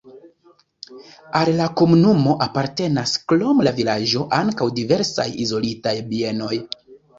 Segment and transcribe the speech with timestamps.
[1.39, 6.53] Al la komunumo apartenas krom la vilaĝo ankaŭ diversaj izolitaj bienoj.